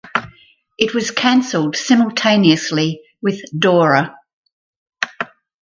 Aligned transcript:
It 0.79 0.95
was 0.95 1.11
canceled 1.11 1.75
simultaneously 1.75 3.03
with 3.21 3.39
"Dora". 3.55 4.15